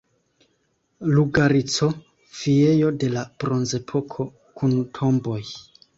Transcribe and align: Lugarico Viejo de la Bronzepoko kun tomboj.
Lugarico 1.17 1.89
Viejo 2.39 2.89
de 3.03 3.13
la 3.19 3.27
Bronzepoko 3.45 4.29
kun 4.61 4.75
tomboj. 5.01 5.41